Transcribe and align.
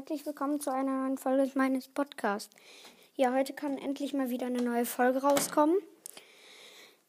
Herzlich 0.00 0.24
willkommen 0.24 0.60
zu 0.60 0.72
einer 0.72 1.02
neuen 1.02 1.18
Folge 1.18 1.50
meines 1.56 1.86
Podcasts. 1.86 2.56
Ja, 3.16 3.34
heute 3.34 3.52
kann 3.52 3.76
endlich 3.76 4.14
mal 4.14 4.30
wieder 4.30 4.46
eine 4.46 4.62
neue 4.62 4.86
Folge 4.86 5.20
rauskommen. 5.20 5.76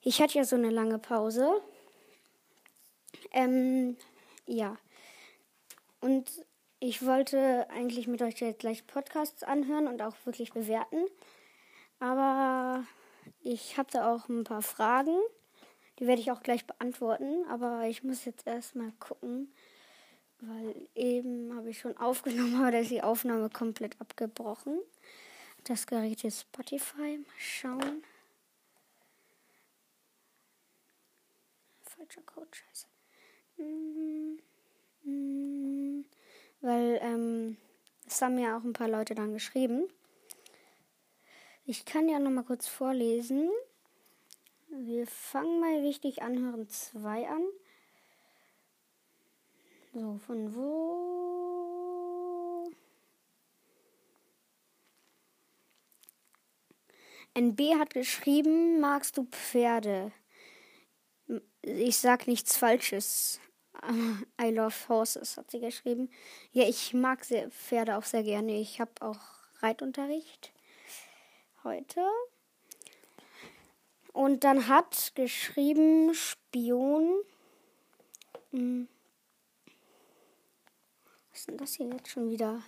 Ich 0.01 0.21
hatte 0.21 0.37
ja 0.37 0.43
so 0.43 0.57
eine 0.57 0.69
lange 0.69 0.99
Pause. 0.99 1.61
Ähm, 3.31 3.95
ja. 4.45 4.75
Und 6.01 6.45
ich 6.81 7.05
wollte 7.05 7.65
eigentlich 7.69 8.07
mit 8.07 8.21
euch 8.21 8.41
jetzt 8.41 8.59
gleich 8.59 8.85
Podcasts 8.85 9.43
anhören 9.43 9.87
und 9.87 10.01
auch 10.01 10.17
wirklich 10.25 10.51
bewerten. 10.51 11.05
Aber 12.01 12.83
ich 13.39 13.77
da 13.93 14.13
auch 14.13 14.27
ein 14.27 14.43
paar 14.43 14.63
Fragen. 14.63 15.15
Die 15.99 16.07
werde 16.07 16.19
ich 16.19 16.29
auch 16.29 16.43
gleich 16.43 16.67
beantworten. 16.67 17.45
Aber 17.49 17.85
ich 17.87 18.03
muss 18.03 18.25
jetzt 18.25 18.45
erstmal 18.45 18.91
gucken 18.99 19.49
weil 20.41 20.75
eben 20.95 21.55
habe 21.55 21.69
ich 21.69 21.79
schon 21.79 21.95
aufgenommen, 21.97 22.55
aber 22.61 22.71
da 22.71 22.79
ist 22.79 22.91
die 22.91 23.03
Aufnahme 23.03 23.49
komplett 23.49 23.99
abgebrochen. 24.01 24.79
Das 25.63 25.85
Gerät 25.85 26.23
ist 26.23 26.41
Spotify. 26.41 27.17
Mal 27.17 27.25
schauen. 27.37 28.03
Falscher 31.83 32.21
Code, 32.23 32.49
scheiße. 32.51 32.87
Weil, 36.61 36.99
ähm, 37.01 37.57
es 38.07 38.21
haben 38.21 38.39
ja 38.39 38.57
auch 38.57 38.63
ein 38.63 38.73
paar 38.73 38.87
Leute 38.87 39.13
dann 39.13 39.33
geschrieben. 39.33 39.87
Ich 41.65 41.85
kann 41.85 42.09
ja 42.09 42.19
noch 42.19 42.31
mal 42.31 42.43
kurz 42.43 42.67
vorlesen. 42.67 43.49
Wir 44.69 45.05
fangen 45.05 45.59
mal 45.59 45.83
wichtig 45.83 46.21
anhören 46.23 46.67
2 46.67 47.29
an. 47.29 47.43
So, 49.93 50.17
von 50.25 50.55
wo? 50.55 51.11
NB 57.33 57.75
hat 57.77 57.93
geschrieben, 57.93 58.79
magst 58.79 59.17
du 59.17 59.25
Pferde? 59.25 60.13
Ich 61.61 61.97
sag 61.97 62.27
nichts 62.27 62.55
Falsches. 62.55 63.41
I 64.41 64.49
love 64.49 64.75
horses, 64.87 65.35
hat 65.35 65.51
sie 65.51 65.59
geschrieben. 65.59 66.09
Ja, 66.53 66.63
ich 66.69 66.93
mag 66.93 67.25
Pferde 67.49 67.97
auch 67.97 68.03
sehr 68.03 68.23
gerne. 68.23 68.59
Ich 68.61 68.79
habe 68.79 68.91
auch 69.01 69.19
Reitunterricht 69.59 70.53
heute. 71.65 72.05
Und 74.13 74.45
dann 74.45 74.69
hat 74.69 75.11
geschrieben 75.15 76.13
Spion. 76.13 77.23
Hm. 78.51 78.87
Ist 81.41 81.47
denn 81.47 81.57
das 81.57 81.73
hier 81.73 81.87
jetzt 81.87 82.07
schon 82.07 82.29
wieder? 82.29 82.61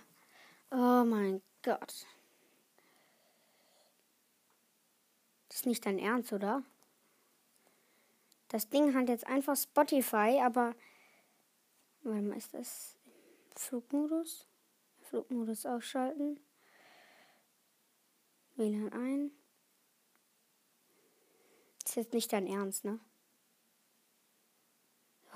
Oh 0.72 1.04
mein 1.04 1.40
Gott. 1.62 2.06
Das 5.48 5.58
ist 5.58 5.66
nicht 5.66 5.86
dein 5.86 6.00
Ernst, 6.00 6.32
oder? 6.32 6.64
Das 8.48 8.68
Ding 8.68 8.92
hat 8.96 9.08
jetzt 9.08 9.28
einfach 9.28 9.56
Spotify, 9.56 10.40
aber. 10.42 10.74
Warte 12.02 12.22
mal, 12.22 12.36
ist 12.36 12.52
das 12.52 12.96
Flugmodus? 13.54 14.48
Flugmodus 15.02 15.66
ausschalten. 15.66 16.40
WLAN 18.56 18.92
ein. 18.92 19.30
Das 21.84 21.90
ist 21.90 21.96
jetzt 21.96 22.12
nicht 22.12 22.32
dein 22.32 22.48
Ernst, 22.48 22.84
ne? 22.84 22.98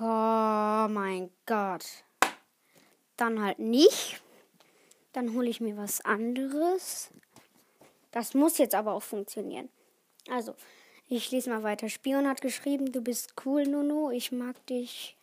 Oh 0.00 0.88
mein 0.90 1.30
Gott 1.46 2.07
dann 3.20 3.42
halt 3.42 3.58
nicht. 3.58 4.22
Dann 5.12 5.34
hole 5.34 5.48
ich 5.48 5.60
mir 5.60 5.76
was 5.76 6.00
anderes. 6.04 7.10
Das 8.10 8.34
muss 8.34 8.58
jetzt 8.58 8.74
aber 8.74 8.92
auch 8.92 9.02
funktionieren. 9.02 9.68
Also, 10.30 10.54
ich 11.08 11.30
lese 11.30 11.50
mal 11.50 11.62
weiter. 11.62 11.88
Spion 11.88 12.28
hat 12.28 12.40
geschrieben, 12.40 12.92
du 12.92 13.00
bist 13.00 13.34
cool, 13.44 13.64
Nono, 13.64 14.10
ich 14.10 14.32
mag 14.32 14.64
dich 14.66 15.16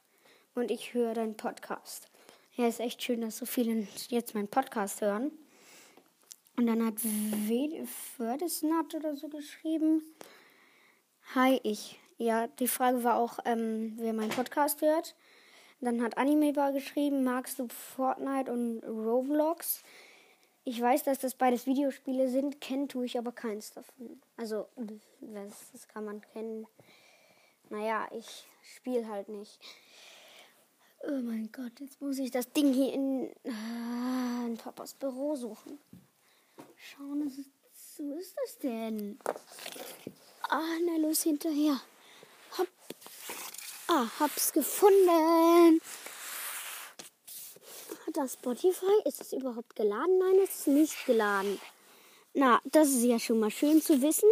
und 0.55 0.71
ich 0.71 0.93
höre 0.93 1.13
deinen 1.13 1.37
Podcast. 1.37 2.09
Ja, 2.55 2.67
ist 2.67 2.79
echt 2.79 3.03
schön, 3.03 3.21
dass 3.21 3.37
so 3.37 3.45
viele 3.45 3.87
jetzt 4.09 4.33
meinen 4.33 4.47
Podcast 4.47 5.01
hören. 5.01 5.31
Und 6.57 6.67
dann 6.67 6.85
hat 6.85 6.95
Fördesnat 8.15 8.95
oder 8.95 9.15
so 9.15 9.27
geschrieben. 9.27 10.01
Hi, 11.35 11.59
ich. 11.63 11.99
Ja, 12.17 12.47
die 12.47 12.69
Frage 12.69 13.03
war 13.03 13.17
auch, 13.17 13.39
ähm, 13.43 13.95
wer 13.97 14.13
meinen 14.13 14.29
Podcast 14.29 14.81
hört. 14.81 15.15
Dann 15.81 16.01
hat 16.01 16.17
Animebar 16.17 16.71
geschrieben, 16.71 17.23
magst 17.23 17.59
du 17.59 17.67
Fortnite 17.67 18.51
und 18.51 18.81
Roblox? 18.83 19.83
Ich 20.63 20.81
weiß, 20.81 21.03
dass 21.03 21.19
das 21.19 21.35
beides 21.35 21.67
Videospiele 21.67 22.27
sind, 22.27 22.59
kennen 22.59 22.87
tue 22.87 23.05
ich 23.05 23.17
aber 23.17 23.31
keins 23.31 23.71
davon. 23.71 24.19
Also, 24.35 24.67
das, 25.21 25.71
das 25.71 25.87
kann 25.87 26.05
man 26.05 26.21
kennen. 26.21 26.65
Naja, 27.69 28.07
ich 28.11 28.47
spiele 28.63 29.07
halt 29.07 29.29
nicht. 29.29 29.59
Oh 31.07 31.21
mein 31.21 31.51
Gott, 31.51 31.79
jetzt 31.79 32.01
muss 32.01 32.17
ich 32.17 32.31
das 32.31 32.51
Ding 32.51 32.73
hier 32.73 32.93
in, 32.93 33.29
äh, 33.43 34.45
in 34.47 34.57
Papas 34.57 34.95
Büro 34.95 35.35
suchen. 35.35 35.77
Schauen, 36.77 37.27
ist, 37.27 37.41
so 37.95 38.11
ist 38.13 38.35
das 38.43 38.57
denn? 38.57 39.19
Ah, 40.49 40.77
na 40.83 40.97
los, 40.97 41.21
hinterher. 41.21 41.79
Ah, 43.87 44.07
hab's 44.19 44.51
gefunden. 44.51 45.79
Hat 48.07 48.17
das 48.17 48.33
Spotify? 48.33 48.85
Ist 49.05 49.21
es 49.21 49.33
überhaupt 49.33 49.75
geladen? 49.75 50.17
Nein, 50.17 50.39
es 50.43 50.59
ist 50.59 50.67
nicht 50.67 51.05
geladen. 51.05 51.59
Na, 52.33 52.59
das 52.65 52.89
ist 52.89 53.03
ja 53.03 53.19
schon 53.19 53.39
mal 53.39 53.51
schön 53.51 53.81
zu 53.81 54.01
wissen. 54.01 54.29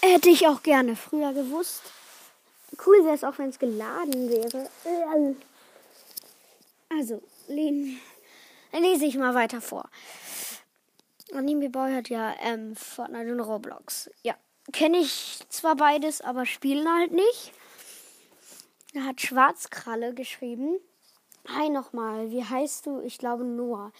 Hätte 0.00 0.30
ich 0.30 0.46
auch 0.46 0.62
gerne 0.62 0.96
früher 0.96 1.32
gewusst. 1.32 1.82
Cool 2.86 3.04
wäre 3.04 3.14
es 3.14 3.24
auch, 3.24 3.36
wenn 3.38 3.50
es 3.50 3.58
geladen 3.58 4.30
wäre. 4.30 4.70
Also, 6.88 7.22
lese 7.48 9.04
ich 9.04 9.16
mal 9.16 9.34
weiter 9.34 9.60
vor. 9.60 9.90
Anime 11.32 11.68
Boy 11.68 11.92
hat 11.92 12.08
ja 12.08 12.34
ähm, 12.40 12.74
Fortnite 12.76 13.32
und 13.32 13.40
Roblox. 13.40 14.10
Ja, 14.22 14.34
kenne 14.72 14.98
ich 14.98 15.40
zwar 15.48 15.76
beides, 15.76 16.20
aber 16.20 16.46
spielen 16.46 16.88
halt 16.88 17.12
nicht. 17.12 17.52
Da 18.92 19.04
hat 19.04 19.20
Schwarzkralle 19.20 20.14
geschrieben. 20.14 20.80
Hi 21.46 21.70
nochmal, 21.70 22.32
wie 22.32 22.42
heißt 22.42 22.86
du? 22.86 23.00
Ich 23.02 23.18
glaube 23.18 23.44
Noah. 23.44 23.92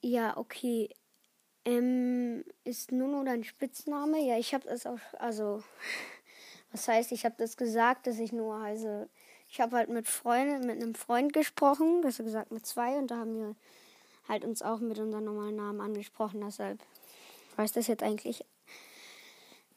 Ja, 0.00 0.36
okay. 0.36 0.88
Ähm, 1.64 2.44
ist 2.64 2.90
Nuno 2.90 3.22
dein 3.22 3.44
Spitzname? 3.44 4.18
Ja, 4.18 4.36
ich 4.36 4.52
habe 4.52 4.66
das 4.66 4.84
auch, 4.84 4.98
also, 5.20 5.62
was 6.72 6.88
heißt, 6.88 7.12
ich 7.12 7.24
habe 7.24 7.36
das 7.38 7.56
gesagt, 7.56 8.08
dass 8.08 8.18
ich 8.18 8.32
Noah 8.32 8.62
heiße. 8.62 9.08
Ich 9.48 9.60
habe 9.60 9.76
halt 9.76 9.90
mit 9.90 10.08
Freunden, 10.08 10.66
mit 10.66 10.82
einem 10.82 10.96
Freund 10.96 11.32
gesprochen, 11.32 12.00
besser 12.00 12.24
gesagt 12.24 12.50
mit 12.50 12.66
zwei, 12.66 12.98
und 12.98 13.12
da 13.12 13.18
haben 13.18 13.36
wir 13.38 13.54
halt 14.28 14.44
uns 14.44 14.60
auch 14.60 14.80
mit 14.80 14.98
unserem 14.98 15.24
normalen 15.24 15.54
Namen 15.54 15.80
angesprochen. 15.80 16.40
Deshalb 16.40 16.80
weiß 17.54 17.70
das 17.70 17.86
jetzt 17.86 18.02
eigentlich 18.02 18.44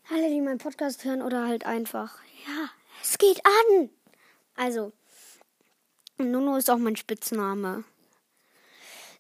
alle, 0.09 0.30
die 0.30 0.42
meinen 0.42 0.57
Podcast 0.57 1.06
hören, 1.06 1.21
oder 1.21 1.47
halt 1.47 1.68
einfach, 1.68 2.18
ja, 2.47 2.69
es 3.03 3.19
geht 3.19 3.45
an. 3.45 3.92
Also, 4.57 4.92
Nuno 6.18 6.57
ist 6.57 6.69
auch 6.69 6.80
mein 6.80 6.95
Spitzname. 6.95 7.83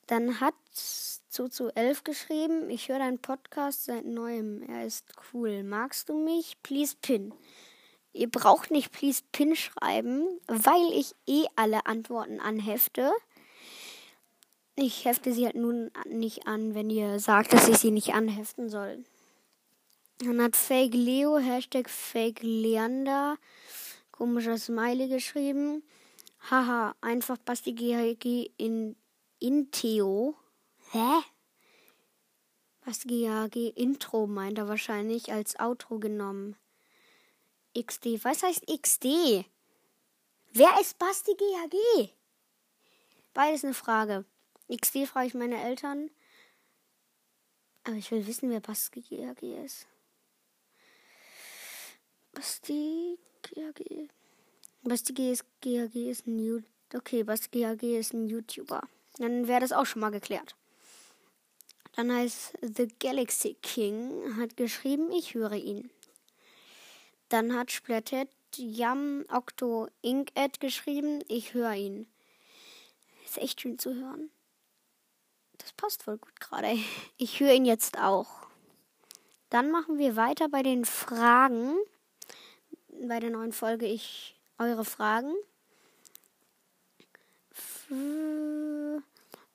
Dann 0.07 0.41
hat 0.41 0.55
Zuzu 1.29 1.69
11 1.75 2.03
geschrieben, 2.03 2.69
ich 2.71 2.89
höre 2.89 2.97
deinen 2.97 3.19
Podcast 3.19 3.85
seit 3.85 4.05
neuem. 4.05 4.63
Er 4.63 4.85
ist 4.85 5.05
cool. 5.31 5.63
Magst 5.63 6.09
du 6.09 6.17
mich? 6.17 6.57
Please 6.63 6.95
pin. 6.99 7.33
Ihr 8.13 8.31
braucht 8.31 8.71
nicht 8.71 8.91
please 8.91 9.21
pin 9.31 9.55
schreiben, 9.55 10.27
weil 10.47 10.91
ich 10.91 11.13
eh 11.27 11.45
alle 11.55 11.85
Antworten 11.85 12.39
anhefte. 12.39 13.11
Ich 14.75 15.05
hefte 15.05 15.31
sie 15.33 15.45
halt 15.45 15.55
nun 15.55 15.91
nicht 16.05 16.47
an, 16.47 16.73
wenn 16.73 16.89
ihr 16.89 17.19
sagt, 17.19 17.53
dass 17.53 17.67
ich 17.67 17.77
sie 17.77 17.91
nicht 17.91 18.15
anheften 18.15 18.69
soll. 18.69 19.03
Dann 20.19 20.41
hat 20.41 20.55
Fake 20.55 20.95
Leo, 20.95 21.37
Hashtag 21.37 21.89
Fake 21.89 22.39
Leander 22.41 23.37
komischer 24.17 24.57
Smiley 24.57 25.07
geschrieben. 25.07 25.83
Haha, 26.49 26.95
einfach 27.01 27.37
Basti 27.37 27.73
GHG 27.73 28.51
in 28.57 28.95
Inteo. 29.39 30.35
Hä? 30.91 31.21
Basti 32.83 33.07
GHG 33.07 33.73
Intro 33.75 34.25
meint 34.25 34.57
er 34.57 34.67
wahrscheinlich 34.67 35.31
als 35.31 35.59
Outro 35.59 35.99
genommen. 35.99 36.55
XD. 37.77 38.23
Was 38.23 38.41
heißt 38.41 38.65
XD? 38.65 39.45
Wer 40.53 40.79
ist 40.81 40.97
Basti 40.97 41.35
GHG? 41.35 42.09
Beides 43.33 43.63
eine 43.63 43.75
Frage. 43.75 44.25
XD 44.73 45.05
frage 45.05 45.27
ich 45.27 45.33
meine 45.35 45.61
Eltern. 45.61 46.09
Aber 47.83 47.95
ich 47.95 48.09
will 48.09 48.25
wissen, 48.25 48.49
wer 48.49 48.61
Basti 48.61 49.01
GHG 49.01 49.63
ist. 49.63 49.85
Basti 52.31 53.19
GAG. 53.55 54.09
Basti 54.83 55.13
GAG 55.13 55.95
ist 55.95 56.27
ein 56.27 56.63
Okay, 56.93 57.23
Baski 57.23 57.65
AG 57.65 57.83
ist 57.83 58.13
ein 58.13 58.29
YouTuber. 58.29 58.81
Dann 59.17 59.47
wäre 59.47 59.59
das 59.59 59.73
auch 59.73 59.85
schon 59.85 59.99
mal 59.99 60.09
geklärt. 60.09 60.55
Dann 61.95 62.13
heißt 62.13 62.53
The 62.61 62.87
Galaxy 62.99 63.57
King 63.61 64.37
hat 64.37 64.55
geschrieben, 64.55 65.11
ich 65.11 65.33
höre 65.33 65.53
ihn. 65.53 65.89
Dann 67.27 67.53
hat 67.53 67.71
Splatted 67.71 68.29
Yam 68.55 69.25
Octo 69.29 69.89
Ink 70.01 70.29
Ad 70.35 70.59
geschrieben, 70.59 71.21
ich 71.27 71.53
höre 71.53 71.73
ihn. 71.73 72.07
Ist 73.25 73.39
echt 73.39 73.59
schön 73.59 73.77
zu 73.77 73.93
hören. 73.93 74.29
Das 75.57 75.73
passt 75.73 76.03
voll 76.03 76.17
gut 76.17 76.39
gerade. 76.39 76.77
Ich 77.17 77.41
höre 77.41 77.53
ihn 77.53 77.65
jetzt 77.65 77.99
auch. 77.99 78.47
Dann 79.49 79.71
machen 79.71 79.97
wir 79.97 80.15
weiter 80.15 80.47
bei 80.47 80.63
den 80.63 80.85
Fragen. 80.85 81.75
Bei 83.03 83.19
der 83.19 83.29
neuen 83.29 83.51
Folge 83.51 83.85
ich 83.85 84.35
eure 84.57 84.83
Fragen. 84.83 85.33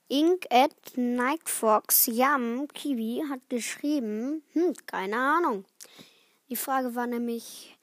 Ink 0.08 0.46
at 0.50 0.96
Nightfox 0.96 2.06
Yam 2.06 2.68
Kiwi 2.68 3.24
hat 3.28 3.40
geschrieben, 3.48 4.42
hm, 4.52 4.74
keine 4.86 5.16
Ahnung. 5.16 5.64
Die 6.48 6.56
Frage 6.56 6.94
war 6.94 7.06
nämlich, 7.06 7.76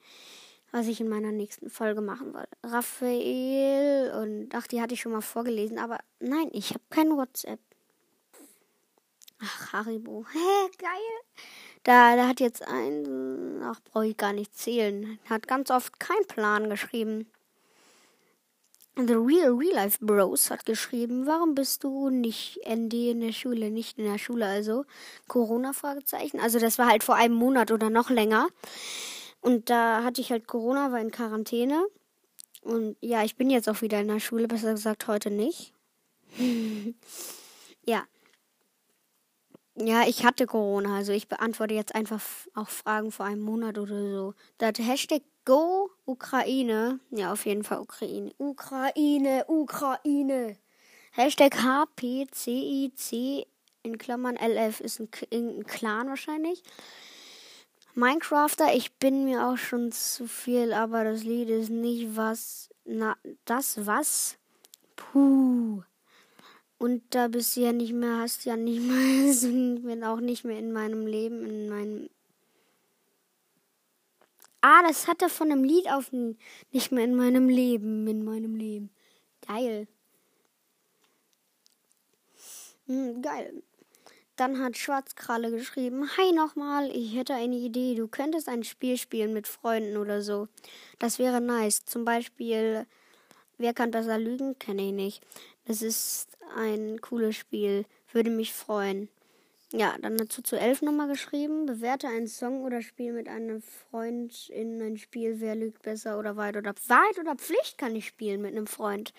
was 0.70 0.86
ich 0.86 1.00
in 1.00 1.08
meiner 1.08 1.32
nächsten 1.32 1.70
Folge 1.70 2.00
machen 2.00 2.32
wollte. 2.32 2.56
Raphael 2.64 4.12
und 4.22 4.54
ach, 4.54 4.66
die 4.66 4.80
hatte 4.80 4.94
ich 4.94 5.00
schon 5.00 5.12
mal 5.12 5.20
vorgelesen, 5.20 5.78
aber 5.78 5.98
nein, 6.20 6.48
ich 6.52 6.70
habe 6.70 6.84
kein 6.88 7.16
WhatsApp. 7.16 7.60
Ach, 9.40 9.72
Haribo. 9.72 10.24
Hä, 10.32 10.70
geil. 10.78 11.44
Da, 11.82 12.16
da 12.16 12.28
hat 12.28 12.40
jetzt 12.40 12.66
ein, 12.66 13.60
ach, 13.64 13.80
brauche 13.84 14.06
ich 14.06 14.16
gar 14.16 14.32
nicht 14.32 14.56
zählen. 14.56 15.18
Hat 15.28 15.48
ganz 15.48 15.70
oft 15.70 15.98
keinen 15.98 16.26
Plan 16.26 16.68
geschrieben. 16.68 17.26
The 18.96 19.14
Real 19.14 19.54
Real 19.54 19.74
Life 19.74 19.98
Bros 20.04 20.50
hat 20.50 20.66
geschrieben, 20.66 21.26
warum 21.26 21.54
bist 21.54 21.84
du 21.84 22.10
nicht 22.10 22.60
ND 22.68 22.92
in 22.92 23.20
der 23.20 23.32
Schule, 23.32 23.70
nicht 23.70 23.98
in 23.98 24.04
der 24.04 24.18
Schule, 24.18 24.46
also 24.46 24.84
Corona 25.26 25.72
Fragezeichen. 25.72 26.40
Also 26.40 26.58
das 26.58 26.76
war 26.78 26.88
halt 26.88 27.04
vor 27.04 27.14
einem 27.14 27.34
Monat 27.34 27.70
oder 27.70 27.88
noch 27.88 28.10
länger. 28.10 28.48
Und 29.40 29.70
da 29.70 30.02
hatte 30.04 30.20
ich 30.20 30.30
halt 30.32 30.46
Corona, 30.46 30.92
war 30.92 31.00
in 31.00 31.10
Quarantäne. 31.10 31.86
Und 32.62 32.96
ja, 33.00 33.24
ich 33.24 33.36
bin 33.36 33.48
jetzt 33.48 33.68
auch 33.68 33.80
wieder 33.80 34.00
in 34.00 34.08
der 34.08 34.20
Schule, 34.20 34.48
besser 34.48 34.72
gesagt 34.72 35.06
heute 35.06 35.30
nicht. 35.30 35.72
ja. 37.86 38.04
Ja, 39.76 40.06
ich 40.06 40.24
hatte 40.24 40.46
Corona, 40.46 40.96
also 40.96 41.12
ich 41.12 41.28
beantworte 41.28 41.74
jetzt 41.74 41.94
einfach 41.94 42.20
auch 42.54 42.68
Fragen 42.68 43.12
vor 43.12 43.26
einem 43.26 43.42
Monat 43.42 43.78
oder 43.78 44.10
so. 44.10 44.34
Das 44.58 44.72
Hashtag 44.78 45.22
Go 45.44 45.90
Ukraine, 46.04 47.00
ja 47.10 47.32
auf 47.32 47.46
jeden 47.46 47.64
Fall 47.64 47.80
Ukraine. 47.80 48.32
Ukraine, 48.38 49.44
Ukraine. 49.48 50.56
Hashtag 51.12 51.56
HPCIC 51.62 53.46
in 53.82 53.98
Klammern 53.98 54.36
LF 54.36 54.80
ist 54.80 55.00
ein, 55.00 55.08
ein 55.32 55.64
Clan 55.64 56.08
wahrscheinlich. 56.08 56.62
Minecrafter, 57.94 58.74
ich 58.74 58.92
bin 58.94 59.24
mir 59.24 59.48
auch 59.48 59.56
schon 59.56 59.90
zu 59.92 60.26
viel, 60.26 60.72
aber 60.72 61.04
das 61.04 61.24
Lied 61.24 61.48
ist 61.48 61.70
nicht 61.70 62.16
was. 62.16 62.70
Na, 62.84 63.16
das 63.44 63.86
was? 63.86 64.36
Puh. 64.96 65.82
Und 66.80 67.02
da 67.10 67.28
bist 67.28 67.56
du 67.56 67.60
ja 67.60 67.72
nicht 67.74 67.92
mehr, 67.92 68.20
hast 68.20 68.46
ja 68.46 68.56
nicht 68.56 68.80
mehr, 68.80 69.34
bin 69.82 70.02
auch 70.02 70.18
nicht 70.18 70.44
mehr 70.44 70.58
in 70.58 70.72
meinem 70.72 71.06
Leben, 71.06 71.44
in 71.44 71.68
meinem. 71.68 72.08
Ah, 74.62 74.82
das 74.88 75.06
hat 75.06 75.20
er 75.20 75.28
von 75.28 75.52
einem 75.52 75.62
Lied 75.62 75.90
auf 75.90 76.10
nicht 76.72 76.90
mehr 76.90 77.04
in 77.04 77.14
meinem 77.14 77.50
Leben, 77.50 78.06
in 78.08 78.24
meinem 78.24 78.54
Leben. 78.54 78.88
Geil. 79.46 79.88
Hm, 82.86 83.20
geil. 83.20 83.62
Dann 84.36 84.58
hat 84.58 84.78
Schwarzkralle 84.78 85.50
geschrieben, 85.50 86.08
Hi 86.16 86.32
nochmal, 86.32 86.90
ich 86.96 87.14
hätte 87.14 87.34
eine 87.34 87.56
Idee, 87.56 87.94
du 87.94 88.08
könntest 88.08 88.48
ein 88.48 88.64
Spiel 88.64 88.96
spielen 88.96 89.34
mit 89.34 89.46
Freunden 89.46 89.98
oder 89.98 90.22
so. 90.22 90.48
Das 90.98 91.18
wäre 91.18 91.42
nice. 91.42 91.84
Zum 91.84 92.06
Beispiel, 92.06 92.86
wer 93.58 93.74
kann 93.74 93.90
besser 93.90 94.18
lügen? 94.18 94.58
Kenne 94.58 94.86
ich 94.86 94.92
nicht. 94.92 95.22
Das 95.64 95.82
ist 95.82 96.28
ein 96.56 97.00
cooles 97.00 97.36
Spiel. 97.36 97.84
Würde 98.12 98.30
mich 98.30 98.52
freuen. 98.52 99.08
Ja, 99.72 99.96
dann 100.00 100.16
dazu 100.16 100.42
zu 100.42 100.58
elf 100.58 100.82
nochmal 100.82 101.06
geschrieben. 101.06 101.66
Bewerte 101.66 102.08
einen 102.08 102.26
Song 102.26 102.64
oder 102.64 102.82
Spiel 102.82 103.12
mit 103.12 103.28
einem 103.28 103.62
Freund 103.62 104.48
in 104.48 104.82
ein 104.82 104.98
Spiel. 104.98 105.36
Wer 105.38 105.54
lügt 105.54 105.82
besser 105.82 106.18
oder 106.18 106.36
Wahrheit 106.36 106.56
oder 106.56 106.74
Wahrheit 106.88 107.18
oder 107.20 107.36
Pflicht 107.36 107.78
kann 107.78 107.94
ich 107.94 108.06
spielen 108.06 108.42
mit 108.42 108.50
einem 108.50 108.66
Freund. 108.66 109.12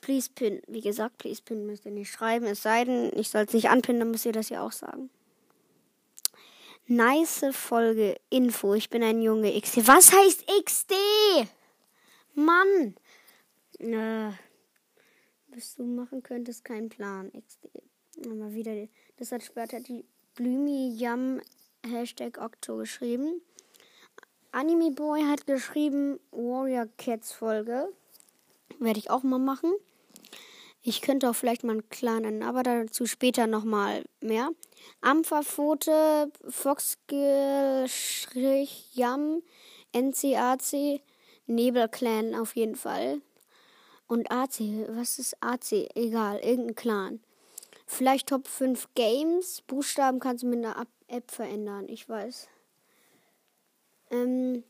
Please 0.00 0.30
pin. 0.32 0.62
Wie 0.68 0.80
gesagt, 0.80 1.18
please 1.18 1.42
pin 1.44 1.66
müsst 1.66 1.86
ihr 1.86 1.90
nicht 1.90 2.12
schreiben. 2.12 2.46
Es 2.46 2.62
sei 2.62 2.84
denn, 2.84 3.10
ich 3.16 3.30
soll 3.30 3.42
es 3.42 3.52
nicht 3.52 3.68
anpinnen, 3.68 4.00
dann 4.00 4.12
müsst 4.12 4.26
ihr 4.26 4.32
das 4.32 4.48
ja 4.48 4.62
auch 4.62 4.70
sagen. 4.70 5.10
Nice 6.86 7.46
Folge 7.50 8.16
Info. 8.30 8.74
Ich 8.74 8.90
bin 8.90 9.02
ein 9.02 9.20
Junge 9.20 9.60
XD. 9.60 9.88
Was 9.88 10.12
heißt 10.12 10.46
XD? 10.64 10.94
Mann. 12.34 12.94
Äh 13.80 14.30
was 15.58 15.74
du 15.74 15.82
machen 15.82 16.22
könntest, 16.22 16.64
kein 16.64 16.88
Plan. 16.88 17.32
XD. 17.32 17.68
Mal 18.28 18.54
wieder, 18.54 18.86
das 19.16 19.32
hat 19.32 19.42
später 19.42 19.80
die 19.80 20.04
Blümi 20.36 20.94
Yam 20.96 21.40
Hashtag 21.84 22.38
Okto 22.40 22.76
geschrieben. 22.76 23.40
Anime 24.52 24.92
Boy 24.92 25.22
hat 25.22 25.48
geschrieben 25.48 26.20
Warrior 26.30 26.86
Cats 26.96 27.32
Folge. 27.32 27.88
Werde 28.78 29.00
ich 29.00 29.10
auch 29.10 29.24
mal 29.24 29.40
machen. 29.40 29.72
Ich 30.82 31.02
könnte 31.02 31.28
auch 31.28 31.34
vielleicht 31.34 31.64
mal 31.64 31.72
einen 31.72 31.88
kleinen, 31.88 32.44
aber 32.44 32.62
dazu 32.62 33.06
später 33.06 33.48
nochmal 33.48 34.04
mehr. 34.20 34.50
Ampferpfote, 35.00 36.30
Foxgill, 36.48 37.86
Strich, 37.88 38.94
Yam, 38.94 39.42
NCAC, 39.92 41.00
Nebelclan 41.46 42.36
auf 42.36 42.54
jeden 42.54 42.76
Fall. 42.76 43.20
Und 44.08 44.32
AC, 44.32 44.60
was 44.88 45.18
ist 45.18 45.36
AC? 45.40 45.88
Egal, 45.94 46.38
irgendein 46.38 46.74
Clan. 46.74 47.20
Vielleicht 47.86 48.30
Top 48.30 48.48
5 48.48 48.88
Games. 48.94 49.62
Buchstaben 49.66 50.18
kannst 50.18 50.42
du 50.42 50.48
mit 50.48 50.64
einer 50.64 50.86
App 51.08 51.30
verändern, 51.30 51.88
ich 51.88 52.08
weiß. 52.08 52.48
Ähm, 54.10 54.64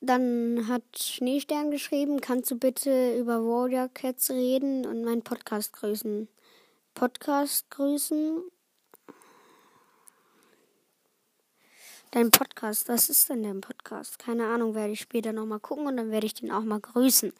dann 0.00 0.66
hat 0.68 0.82
Schneestern 0.96 1.70
geschrieben, 1.70 2.20
kannst 2.20 2.50
du 2.50 2.58
bitte 2.58 3.16
über 3.16 3.40
Warrior 3.40 3.88
Cats 3.88 4.30
reden 4.30 4.84
und 4.84 5.04
meinen 5.04 5.22
Podcast 5.22 5.72
grüßen. 5.72 6.28
Podcast 6.94 7.70
grüßen 7.70 8.42
Dein 12.12 12.30
Podcast, 12.30 12.88
was 12.88 13.08
ist 13.08 13.28
denn 13.28 13.42
dein 13.42 13.60
Podcast? 13.60 14.18
Keine 14.18 14.46
Ahnung, 14.46 14.74
werde 14.74 14.92
ich 14.92 15.00
später 15.00 15.32
nochmal 15.32 15.60
gucken 15.60 15.86
und 15.86 15.96
dann 15.96 16.10
werde 16.10 16.26
ich 16.26 16.34
den 16.34 16.52
auch 16.52 16.62
mal 16.62 16.80
grüßen. 16.80 17.32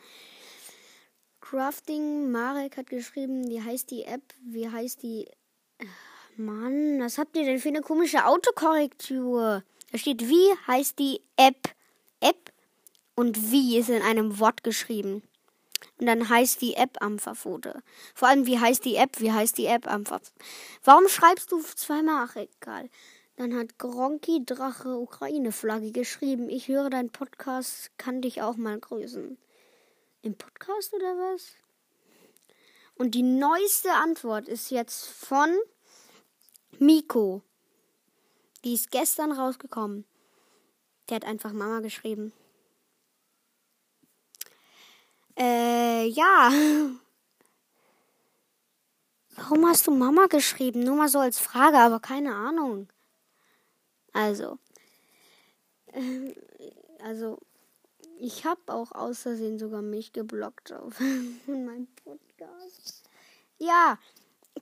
Crafting 1.40 2.32
Marek 2.32 2.76
hat 2.76 2.88
geschrieben, 2.88 3.48
wie 3.48 3.62
heißt 3.62 3.90
die 3.90 4.02
App? 4.02 4.22
Wie 4.42 4.68
heißt 4.68 5.02
die. 5.02 5.28
Mann, 6.36 7.00
was 7.00 7.16
habt 7.16 7.36
ihr 7.36 7.44
denn 7.44 7.60
für 7.60 7.68
eine 7.68 7.80
komische 7.80 8.26
Autokorrektur? 8.26 9.62
Da 9.92 9.98
steht, 9.98 10.28
wie 10.28 10.52
heißt 10.66 10.98
die 10.98 11.22
App? 11.36 11.74
App 12.20 12.52
und 13.14 13.52
wie 13.52 13.78
ist 13.78 13.88
in 13.88 14.02
einem 14.02 14.38
Wort 14.40 14.64
geschrieben. 14.64 15.22
Und 15.98 16.06
dann 16.06 16.28
heißt 16.28 16.60
die 16.60 16.74
App 16.74 17.00
Ampferpfote. 17.00 17.82
Vor 18.14 18.28
allem, 18.28 18.46
wie 18.46 18.58
heißt 18.58 18.84
die 18.84 18.96
App? 18.96 19.20
Wie 19.20 19.32
heißt 19.32 19.56
die 19.56 19.66
App 19.66 19.86
Ampferpfote? 19.86 20.32
Warum 20.84 21.08
schreibst 21.08 21.52
du 21.52 21.60
zweimal? 21.60 22.28
Ach, 22.28 22.36
egal. 22.36 22.90
Dann 23.36 23.54
hat 23.54 23.78
Gronki 23.78 24.44
Drache 24.46 24.96
Ukraine 24.96 25.52
Flagge 25.52 25.92
geschrieben. 25.92 26.48
Ich 26.48 26.68
höre 26.68 26.88
deinen 26.88 27.10
Podcast, 27.10 27.90
kann 27.98 28.22
dich 28.22 28.40
auch 28.40 28.56
mal 28.56 28.80
grüßen. 28.80 29.36
Im 30.22 30.34
Podcast 30.36 30.94
oder 30.94 31.14
was? 31.16 31.52
Und 32.94 33.14
die 33.14 33.22
neueste 33.22 33.92
Antwort 33.92 34.48
ist 34.48 34.70
jetzt 34.70 35.06
von 35.06 35.54
Miko. 36.78 37.42
Die 38.64 38.72
ist 38.72 38.90
gestern 38.90 39.32
rausgekommen. 39.32 40.06
Der 41.10 41.16
hat 41.16 41.26
einfach 41.26 41.52
Mama 41.52 41.80
geschrieben. 41.80 42.32
Äh, 45.38 46.06
ja. 46.06 46.50
Warum 49.36 49.68
hast 49.68 49.86
du 49.86 49.90
Mama 49.90 50.26
geschrieben? 50.26 50.80
Nur 50.80 50.96
mal 50.96 51.08
so 51.08 51.18
als 51.18 51.38
Frage, 51.38 51.76
aber 51.76 52.00
keine 52.00 52.34
Ahnung. 52.34 52.88
Also, 54.16 54.58
ähm, 55.92 56.34
also 57.02 57.38
ich 58.18 58.46
habe 58.46 58.72
auch 58.72 58.92
außersehen 58.92 59.58
sogar 59.58 59.82
mich 59.82 60.14
geblockt 60.14 60.72
auf 60.72 60.98
meinem 61.46 61.86
Podcast. 61.96 63.02
Ja, 63.58 63.98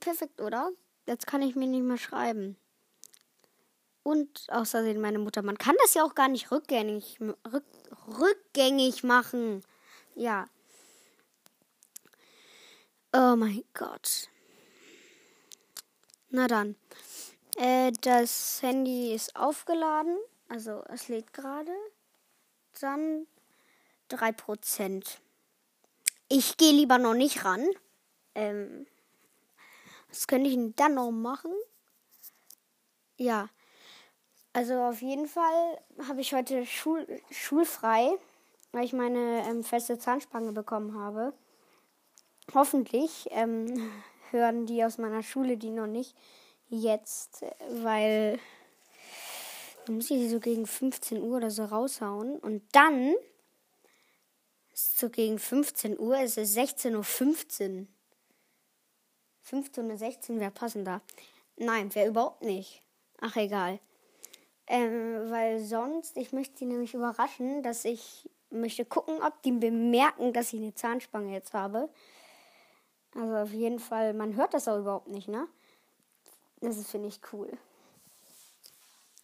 perfekt, 0.01 0.41
oder? 0.41 0.71
Jetzt 1.07 1.25
kann 1.25 1.41
ich 1.41 1.55
mir 1.55 1.67
nicht 1.67 1.83
mehr 1.83 1.97
schreiben. 1.97 2.57
Und 4.03 4.45
außersehen 4.49 4.99
meine 4.99 5.19
Mutter. 5.19 5.41
Man 5.41 5.57
kann 5.57 5.75
das 5.81 5.93
ja 5.93 6.03
auch 6.03 6.15
gar 6.15 6.27
nicht 6.27 6.51
rückgängig, 6.51 7.17
rück, 7.21 7.63
rückgängig 8.19 9.05
machen. 9.05 9.63
Ja. 10.15 10.47
Oh 13.13 13.37
mein 13.37 13.63
Gott. 13.73 14.27
Na 16.29 16.47
dann. 16.47 16.75
Äh, 17.55 17.91
das 18.01 18.61
Handy 18.61 19.13
ist 19.13 19.35
aufgeladen. 19.35 20.17
Also 20.49 20.83
es 20.89 21.07
lädt 21.07 21.33
gerade. 21.33 21.71
Dann 22.79 23.25
3%. 24.09 25.17
Ich 26.27 26.57
gehe 26.57 26.73
lieber 26.73 26.97
noch 26.97 27.13
nicht 27.13 27.45
ran. 27.45 27.65
Ähm, 28.35 28.85
was 30.09 30.27
könnte 30.27 30.49
ich 30.49 30.55
denn 30.55 30.75
dann 30.75 30.95
noch 30.95 31.11
machen? 31.11 31.51
Ja. 33.17 33.49
Also 34.53 34.75
auf 34.75 35.01
jeden 35.01 35.27
Fall 35.27 35.81
habe 36.07 36.21
ich 36.21 36.33
heute 36.33 36.65
Schul 36.65 37.05
schulfrei, 37.29 38.17
weil 38.71 38.85
ich 38.85 38.93
meine 38.93 39.45
ähm, 39.47 39.63
feste 39.63 39.97
Zahnspange 39.97 40.51
bekommen 40.51 40.97
habe. 40.97 41.33
Hoffentlich 42.53 43.27
ähm, 43.31 43.91
hören 44.31 44.65
die 44.65 44.83
aus 44.83 44.97
meiner 44.97 45.23
Schule 45.23 45.57
die 45.57 45.71
noch 45.71 45.87
nicht 45.87 46.15
jetzt, 46.69 47.43
weil 47.69 48.39
dann 49.85 49.95
muss 49.95 50.09
ich 50.09 50.19
sie 50.19 50.29
so 50.29 50.39
gegen 50.39 50.65
15 50.65 51.21
Uhr 51.21 51.37
oder 51.37 51.51
so 51.51 51.65
raushauen. 51.65 52.39
Und 52.39 52.63
dann 52.71 53.15
ist 54.73 54.97
so 54.97 55.09
gegen 55.09 55.39
15 55.39 55.99
Uhr, 55.99 56.17
es 56.19 56.37
ist 56.37 56.57
16.15 56.57 57.81
Uhr. 57.81 57.87
15 59.41 59.85
oder 59.85 59.97
16 59.97 60.39
wäre 60.39 60.51
passender. 60.51 61.01
Nein, 61.55 61.93
wäre 61.93 62.09
überhaupt 62.09 62.41
nicht. 62.41 62.81
Ach, 63.21 63.35
egal. 63.35 63.79
Ähm, 64.67 65.29
weil 65.29 65.63
sonst, 65.63 66.17
ich 66.17 66.31
möchte 66.31 66.57
sie 66.57 66.65
nämlich 66.65 66.95
überraschen, 66.95 67.61
dass 67.61 67.85
ich 67.85 68.27
möchte 68.49 68.85
gucken, 68.85 69.21
ob 69.21 69.41
die 69.43 69.51
bemerken, 69.51 70.33
dass 70.33 70.53
ich 70.53 70.59
eine 70.59 70.73
Zahnspange 70.73 71.31
jetzt 71.31 71.53
habe. 71.53 71.89
Also 73.13 73.35
auf 73.35 73.51
jeden 73.51 73.79
Fall, 73.79 74.13
man 74.13 74.35
hört 74.35 74.55
das 74.55 74.67
auch 74.67 74.79
überhaupt 74.79 75.07
nicht, 75.07 75.27
ne? 75.27 75.47
Das 76.65 76.87
finde 76.87 77.09
ich 77.09 77.19
cool. 77.31 77.51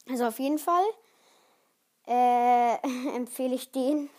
Also 0.08 0.26
auf 0.26 0.40
jeden 0.40 0.60
Fall 0.60 0.84
äh, 2.06 2.76
empfehle 3.16 3.56
ich 3.56 3.72
denen, 3.72 4.10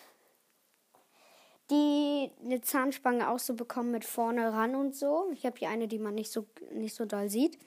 die 1.70 2.30
eine 2.44 2.60
Zahnspange 2.60 3.30
auch 3.30 3.38
so 3.38 3.54
bekommen 3.54 3.92
mit 3.92 4.04
vorne 4.04 4.52
ran 4.52 4.74
und 4.74 4.96
so. 4.96 5.30
Ich 5.32 5.46
habe 5.46 5.56
hier 5.56 5.68
eine, 5.68 5.86
die 5.86 5.98
man 5.98 6.16
nicht 6.16 6.32
so 6.32 6.46
nicht 6.72 6.96
so 6.96 7.04
doll 7.04 7.30
sieht. 7.30 7.58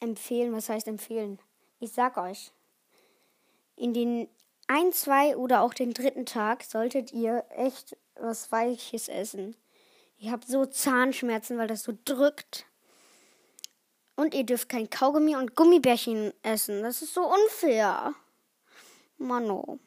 Empfehlen, 0.00 0.52
was 0.52 0.68
heißt 0.68 0.88
empfehlen? 0.88 1.38
Ich 1.78 1.92
sag 1.92 2.16
euch, 2.16 2.52
in 3.76 3.94
den 3.94 4.28
ein, 4.66 4.92
zwei 4.92 5.36
oder 5.36 5.62
auch 5.62 5.72
den 5.72 5.94
dritten 5.94 6.26
Tag 6.26 6.64
solltet 6.64 7.12
ihr 7.12 7.44
echt 7.50 7.96
was 8.16 8.50
Weiches 8.50 9.08
essen. 9.08 9.56
Ihr 10.18 10.32
habt 10.32 10.48
so 10.48 10.66
Zahnschmerzen, 10.66 11.58
weil 11.58 11.68
das 11.68 11.84
so 11.84 11.92
drückt. 12.04 12.66
Und 14.18 14.34
ihr 14.34 14.42
dürft 14.42 14.68
kein 14.68 14.90
Kaugummi 14.90 15.36
und 15.36 15.54
Gummibärchen 15.54 16.32
essen. 16.42 16.82
Das 16.82 17.02
ist 17.02 17.14
so 17.14 17.22
unfair. 17.32 18.16
Mano. 19.16 19.78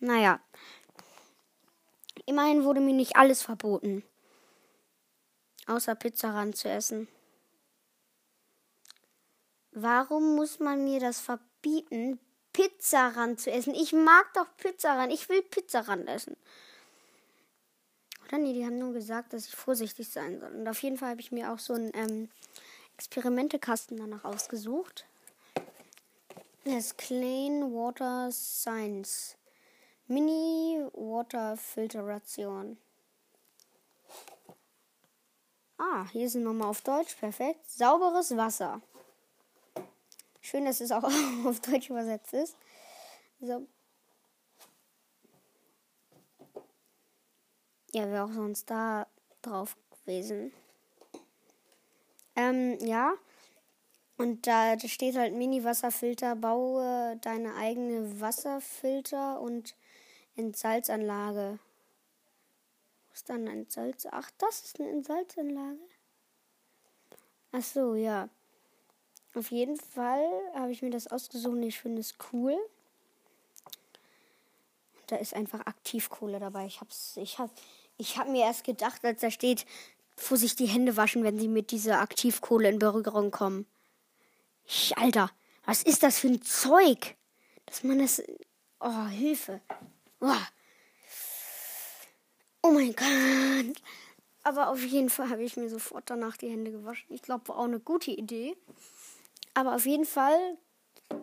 Naja. 0.00 0.40
Immerhin 2.26 2.64
wurde 2.64 2.80
mir 2.80 2.92
nicht 2.92 3.14
alles 3.14 3.40
verboten. 3.40 4.02
Außer 5.68 5.94
Pizza 5.94 6.30
ran 6.34 6.54
zu 6.54 6.68
essen. 6.68 7.06
Warum 9.70 10.34
muss 10.34 10.58
man 10.58 10.82
mir 10.82 10.98
das 10.98 11.20
verbieten, 11.20 12.18
Pizza 12.52 13.12
ran 13.14 13.38
zu 13.38 13.52
essen? 13.52 13.76
Ich 13.76 13.92
mag 13.92 14.34
doch 14.34 14.48
Pizza 14.56 14.94
ran. 14.94 15.12
Ich 15.12 15.28
will 15.28 15.42
Pizza 15.42 15.82
ran 15.82 16.08
essen. 16.08 16.36
Oder 18.26 18.38
nee, 18.38 18.54
die 18.54 18.66
haben 18.66 18.80
nur 18.80 18.92
gesagt, 18.92 19.34
dass 19.34 19.46
ich 19.46 19.54
vorsichtig 19.54 20.08
sein 20.08 20.40
soll. 20.40 20.50
Und 20.50 20.66
auf 20.66 20.82
jeden 20.82 20.96
Fall 20.96 21.10
habe 21.10 21.20
ich 21.20 21.30
mir 21.30 21.52
auch 21.52 21.60
so 21.60 21.74
einen 21.74 21.92
ähm, 21.94 22.28
Experimentekasten 22.96 23.96
danach 23.96 24.24
ausgesucht. 24.24 25.06
Das 26.64 26.96
Clean 26.96 27.74
Water 27.74 28.30
Science. 28.30 29.36
Mini 30.06 30.86
Water 30.92 31.56
Filtration. 31.56 32.78
Ah, 35.78 36.06
hier 36.10 36.30
sind 36.30 36.44
nochmal 36.44 36.68
auf 36.68 36.82
Deutsch. 36.82 37.16
Perfekt. 37.16 37.68
Sauberes 37.68 38.36
Wasser. 38.36 38.80
Schön, 40.40 40.64
dass 40.64 40.80
es 40.80 40.92
auch 40.92 41.04
auf 41.46 41.60
Deutsch 41.60 41.90
übersetzt 41.90 42.32
ist. 42.34 42.56
So. 43.40 43.66
Ja, 47.92 48.08
wäre 48.08 48.24
auch 48.24 48.32
sonst 48.32 48.70
da 48.70 49.06
drauf 49.42 49.76
gewesen. 49.90 50.52
Ähm, 52.36 52.78
ja. 52.80 53.14
Und 54.18 54.46
da, 54.46 54.78
steht 54.78 55.16
halt 55.16 55.34
Mini-Wasserfilter, 55.34 56.36
baue 56.36 57.16
deine 57.22 57.54
eigene 57.56 58.20
Wasserfilter 58.20 59.40
und 59.40 59.74
Entsalzanlage. 60.36 61.58
Was 63.10 63.18
ist 63.18 63.28
dann 63.28 63.48
ein 63.48 63.58
Entsalz? 63.58 64.06
Ach, 64.10 64.30
das 64.38 64.64
ist 64.64 64.80
eine 64.80 64.90
Entsalzanlage. 64.90 65.80
Ach 67.52 67.62
so, 67.62 67.94
ja. 67.94 68.28
Auf 69.34 69.50
jeden 69.50 69.76
Fall 69.76 70.26
habe 70.54 70.72
ich 70.72 70.82
mir 70.82 70.90
das 70.90 71.06
ausgesucht 71.06 71.58
ich 71.62 71.78
finde 71.78 72.00
es 72.00 72.14
cool. 72.32 72.56
Da 75.06 75.16
ist 75.16 75.34
einfach 75.34 75.66
Aktivkohle 75.66 76.38
dabei. 76.38 76.66
Ich 76.66 76.80
hab's, 76.80 77.16
ich 77.16 77.38
hab, 77.38 77.50
ich 77.98 78.18
hab 78.18 78.28
mir 78.28 78.44
erst 78.44 78.64
gedacht, 78.64 79.04
als 79.04 79.20
da 79.20 79.30
steht, 79.30 79.66
vor 80.22 80.36
sich 80.36 80.56
die 80.56 80.66
Hände 80.66 80.96
waschen, 80.96 81.24
wenn 81.24 81.38
sie 81.38 81.48
mit 81.48 81.70
dieser 81.70 82.00
Aktivkohle 82.00 82.68
in 82.68 82.78
Berührung 82.78 83.30
kommen. 83.30 83.66
Ich, 84.64 84.96
Alter, 84.96 85.30
was 85.64 85.82
ist 85.82 86.02
das 86.02 86.18
für 86.18 86.28
ein 86.28 86.42
Zeug? 86.42 87.16
Dass 87.66 87.84
man 87.84 87.98
das. 87.98 88.22
Oh, 88.80 89.06
Hilfe. 89.06 89.60
Oh, 90.20 90.32
oh 92.62 92.70
mein 92.70 92.94
Gott. 92.94 93.82
Aber 94.44 94.70
auf 94.70 94.82
jeden 94.82 95.10
Fall 95.10 95.30
habe 95.30 95.42
ich 95.42 95.56
mir 95.56 95.68
sofort 95.68 96.10
danach 96.10 96.36
die 96.36 96.48
Hände 96.48 96.72
gewaschen. 96.72 97.14
Ich 97.14 97.22
glaube, 97.22 97.48
war 97.48 97.58
auch 97.58 97.64
eine 97.64 97.80
gute 97.80 98.10
Idee. 98.10 98.56
Aber 99.54 99.74
auf 99.74 99.86
jeden 99.86 100.06
Fall 100.06 100.58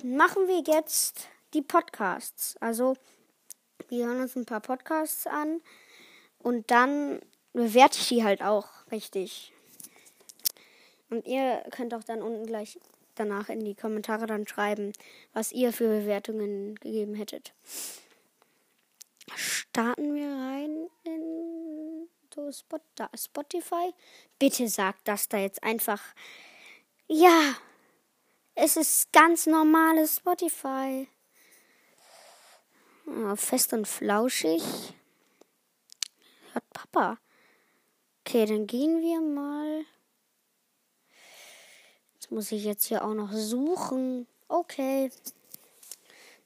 machen 0.04 0.48
wir 0.48 0.64
jetzt 0.66 1.28
die 1.54 1.62
Podcasts. 1.62 2.56
Also, 2.62 2.96
wir 3.90 4.06
hören 4.06 4.22
uns 4.22 4.36
ein 4.36 4.46
paar 4.46 4.62
Podcasts 4.62 5.28
an 5.28 5.62
und 6.38 6.72
dann 6.72 7.20
bewerte 7.54 8.00
ich 8.00 8.08
die 8.08 8.24
halt 8.24 8.42
auch 8.42 8.70
richtig. 8.92 9.54
Und 11.10 11.26
ihr 11.26 11.64
könnt 11.72 11.94
auch 11.94 12.04
dann 12.04 12.22
unten 12.22 12.46
gleich 12.46 12.80
danach 13.16 13.50
in 13.50 13.66
die 13.66 13.76
Kommentare 13.76 14.26
dann 14.26 14.48
schreiben, 14.48 14.94
was 15.34 15.52
ihr 15.52 15.74
für 15.74 15.88
Bewertungen 15.88 16.76
gegeben 16.76 17.16
hättet. 17.16 17.54
Starten 19.36 20.16
wir 20.16 20.28
rein 20.28 20.88
in 21.04 22.08
Spotify. 23.16 23.94
Bitte 24.38 24.68
sagt 24.68 25.08
das 25.08 25.28
da 25.28 25.38
jetzt 25.38 25.64
einfach. 25.64 26.02
Ja, 27.08 27.56
es 28.56 28.78
ist 28.78 29.12
ganz 29.12 29.46
normales 29.46 30.18
Spotify. 30.18 31.08
Ja, 33.06 33.36
fest 33.36 33.74
und 33.74 33.88
flauschig. 33.88 34.64
Hört 36.54 36.70
Papa. 36.72 37.18
Okay, 38.30 38.46
dann 38.46 38.68
gehen 38.68 39.02
wir 39.02 39.22
mal. 39.22 39.86
Jetzt 42.14 42.30
muss 42.30 42.52
ich 42.52 42.64
jetzt 42.64 42.86
hier 42.86 43.04
auch 43.04 43.16
noch 43.16 43.34
suchen. 43.34 44.28
Okay. 44.48 45.10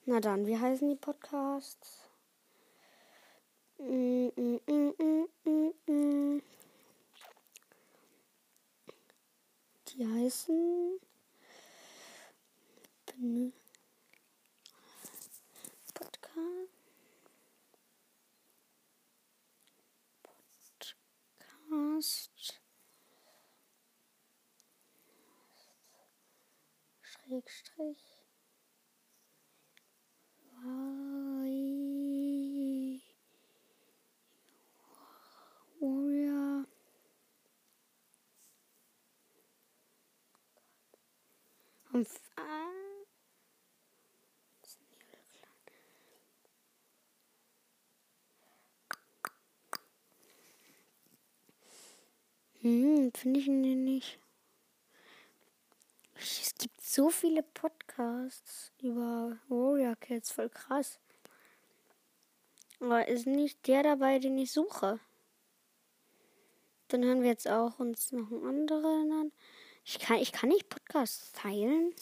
Na 0.05 0.21
dann, 0.21 0.47
wie 0.47 0.57
heißen 0.57 0.87
die 0.87 0.95
Podcasts? 0.95 2.07
Mm, 3.79 4.29
mm, 4.65 5.27
mm, 5.85 6.41
die 9.89 10.07
heißen. 10.07 10.99
Schrägstrich 27.25 28.23
Hm, 52.63 53.11
finde 53.13 53.39
ich 53.41 53.47
ihn 53.47 53.83
nicht. 53.83 54.22
Es 56.53 56.59
gibt 56.59 56.81
so 56.81 57.09
viele 57.09 57.43
Podcasts 57.43 58.71
über 58.79 59.37
Warrior 59.49 59.95
Cats, 59.95 60.31
voll 60.31 60.49
krass. 60.49 60.99
Aber 62.79 63.07
ist 63.07 63.25
nicht 63.25 63.65
der 63.67 63.83
dabei, 63.83 64.19
den 64.19 64.37
ich 64.37 64.51
suche. 64.51 64.99
Dann 66.89 67.03
hören 67.03 67.21
wir 67.21 67.29
jetzt 67.29 67.47
auch 67.47 67.79
uns 67.79 68.11
noch 68.11 68.31
einen 68.31 68.69
anderen 68.69 69.11
an. 69.11 69.31
Ich 69.83 69.99
kann, 69.99 70.17
ich 70.17 70.31
kann 70.31 70.49
nicht 70.49 70.69
Podcasts 70.69 71.31
teilen. 71.31 71.93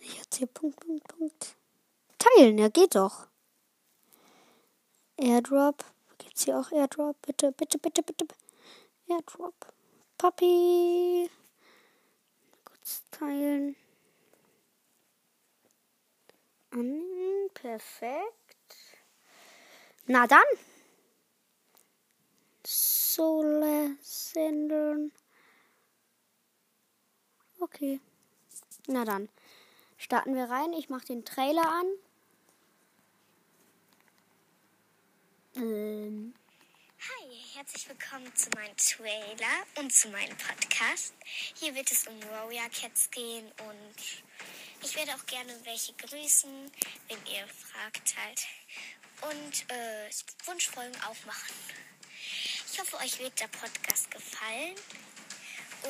Ich 0.00 0.18
erzähle 0.18 0.48
Punkt, 0.48 0.80
Punkt, 0.80 1.06
Punkt. 1.08 1.56
Teilen, 2.18 2.58
ja, 2.58 2.68
geht 2.68 2.94
doch. 2.94 3.28
Airdrop. 5.16 5.84
Gibt's 6.18 6.44
hier 6.44 6.58
auch 6.58 6.72
Airdrop? 6.72 7.20
Bitte, 7.22 7.52
bitte, 7.52 7.78
bitte, 7.78 8.02
bitte. 8.02 8.26
Airdrop. 9.12 9.54
Papi. 10.16 11.30
Kurz 12.64 13.02
teilen. 13.10 13.76
Annehmen. 16.70 17.50
Perfekt. 17.52 18.76
Na 20.06 20.26
dann. 20.26 20.40
Solar 22.64 23.90
senden. 24.00 25.12
Okay. 27.60 28.00
Na 28.86 29.04
dann. 29.04 29.28
Starten 29.98 30.34
wir 30.34 30.44
rein. 30.44 30.72
Ich 30.72 30.88
mache 30.88 31.06
den 31.06 31.24
Trailer 31.24 31.68
an. 31.70 31.86
Ähm. 35.56 36.34
Herzlich 37.54 37.86
willkommen 37.86 38.34
zu 38.34 38.48
meinem 38.56 38.74
Trailer 38.78 39.66
und 39.78 39.92
zu 39.92 40.08
meinem 40.08 40.34
Podcast. 40.38 41.12
Hier 41.60 41.74
wird 41.74 41.92
es 41.92 42.06
um 42.06 42.14
Warrior 42.30 42.70
Cats 42.70 43.10
gehen 43.10 43.44
und 43.44 43.94
ich 44.82 44.96
werde 44.96 45.12
auch 45.14 45.26
gerne 45.26 45.52
welche 45.64 45.92
grüßen, 45.92 46.72
wenn 47.08 47.18
ihr 47.26 47.46
fragt 47.48 48.14
halt. 48.16 48.46
Und 49.20 49.70
äh, 49.70 50.08
Wunschfolgen 50.46 50.96
auch 51.02 51.26
machen. 51.26 51.54
Ich 52.72 52.80
hoffe, 52.80 52.96
euch 53.04 53.18
wird 53.18 53.38
der 53.38 53.48
Podcast 53.48 54.10
gefallen. 54.10 54.74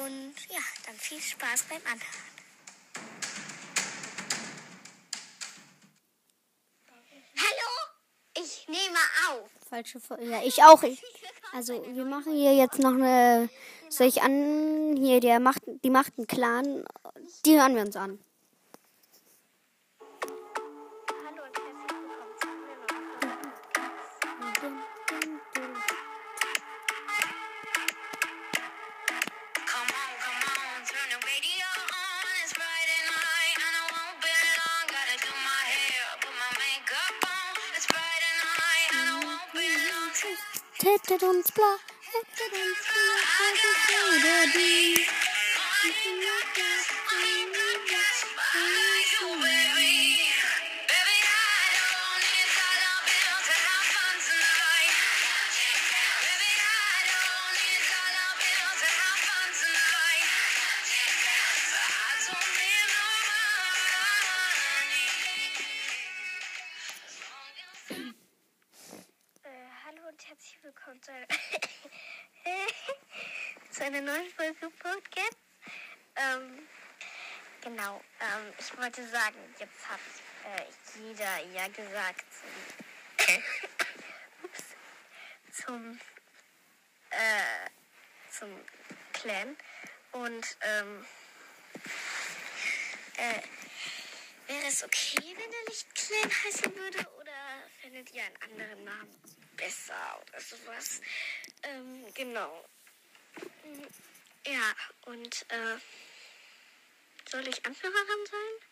Und 0.04 0.34
ja, 0.50 0.62
dann 0.86 0.96
viel 0.96 1.20
Spaß 1.20 1.62
beim 1.68 1.82
Anhören. 1.86 2.32
Ich 8.34 8.66
nehme 8.66 8.98
auf. 9.28 9.50
Falsche 9.68 10.00
Folge. 10.00 10.24
Ja, 10.24 10.42
ich 10.42 10.62
auch. 10.62 10.82
Ich, 10.82 11.02
also, 11.54 11.74
wir 11.94 12.04
machen 12.04 12.32
hier 12.32 12.54
jetzt 12.54 12.78
noch 12.78 12.94
eine. 12.94 13.48
Soll 13.88 14.06
ich 14.06 14.22
an. 14.22 14.96
Hier, 14.96 15.20
der 15.20 15.38
macht, 15.38 15.62
die 15.84 15.90
macht 15.90 16.14
einen 16.16 16.26
Clan. 16.26 16.84
Die 17.44 17.58
hören 17.60 17.74
wir 17.74 17.82
uns 17.82 17.96
an. 17.96 18.18
Hättet 41.12 41.28
uns 41.28 41.52
blau. 41.52 41.76
Hättet 42.00 42.52
uns 42.52 42.78
blau. 42.88 43.02
Willkommen 70.74 71.02
zu 71.02 71.12
einer, 71.12 71.26
zu 73.70 73.84
einer 73.84 74.00
neuen 74.00 74.30
Folge 74.30 74.70
Podcast. 74.78 75.36
Ähm, 76.16 76.66
genau, 77.60 78.00
ähm, 78.20 78.54
ich 78.58 78.74
wollte 78.78 79.06
sagen, 79.06 79.36
jetzt 79.58 79.86
hat 79.88 80.00
äh, 80.46 80.64
jeder 80.98 81.40
ja 81.52 81.68
gesagt 81.68 82.24
zum, 82.32 82.48
ups, 84.44 84.62
zum, 85.52 86.00
äh, 87.10 87.68
zum 88.30 88.48
Clan. 89.12 89.54
Und 90.12 90.56
ähm, 90.62 91.04
äh, 93.16 93.42
wäre 94.46 94.68
es 94.68 94.82
okay, 94.82 95.36
wenn 95.36 95.52
er 95.52 95.64
nicht 95.68 95.94
Clan 95.94 96.30
heißen 96.44 96.74
würde? 96.74 97.06
Oder 97.18 97.68
findet 97.82 98.10
ihr 98.12 98.24
einen 98.24 98.42
anderen 98.42 98.84
Namen 98.84 99.20
besser 99.62 100.20
oder 100.28 100.40
sowas? 100.40 101.00
Ähm, 101.62 102.04
genau. 102.14 102.64
Ja, 104.44 104.74
und 105.06 105.46
äh, 105.48 105.78
soll 107.30 107.46
ich 107.46 107.64
Anführerin 107.64 108.26
sein? 108.30 108.68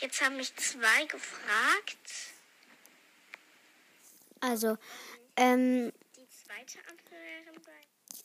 Jetzt 0.00 0.20
haben 0.20 0.36
mich 0.36 0.54
zwei 0.56 1.06
gefragt. 1.06 2.34
Also, 4.40 4.76
ähm, 5.36 5.92
Die 6.16 6.28
zweite 6.28 6.78
Anführerin 6.88 7.62
sein? 7.62 7.74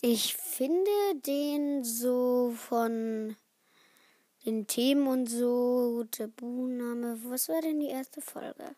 ich 0.02 0.36
finde 0.36 0.92
den 1.16 1.84
so 1.84 2.56
von 2.68 3.36
den 4.46 4.68
Themen 4.68 5.08
und 5.08 5.28
so, 5.28 6.04
Tabuname. 6.12 7.18
Was 7.24 7.48
war 7.48 7.62
denn 7.62 7.80
die 7.80 7.90
erste 7.90 8.22
Folge? 8.22 8.76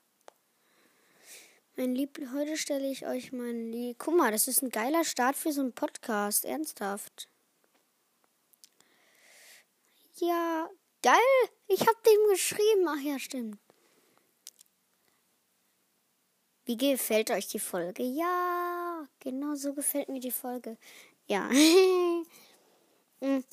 Mein 1.77 1.93
Lieb, 1.93 2.21
heute 2.33 2.55
stelle 2.55 2.89
ich 2.89 3.05
euch 3.05 3.33
mein 3.33 3.69
Lied. 3.69 3.99
Guck 3.99 4.15
mal, 4.15 4.31
das 4.31 4.47
ist 4.47 4.63
ein 4.63 4.69
geiler 4.69 5.03
Start 5.03 5.35
für 5.35 5.51
so 5.51 5.59
einen 5.59 5.73
Podcast. 5.73 6.45
Ernsthaft. 6.45 7.27
Ja, 10.21 10.69
geil. 11.01 11.49
Ich 11.67 11.81
hab 11.81 12.01
dem 12.03 12.29
geschrieben. 12.31 12.87
Ach 12.87 13.01
ja, 13.01 13.19
stimmt. 13.19 13.59
Wie 16.63 16.77
gefällt 16.77 17.29
euch 17.31 17.47
die 17.47 17.59
Folge? 17.59 18.03
Ja, 18.03 19.05
genau 19.19 19.55
so 19.55 19.73
gefällt 19.73 20.07
mir 20.07 20.21
die 20.21 20.31
Folge. 20.31 20.77
Ja. 21.27 21.49
Hm. 23.21 23.45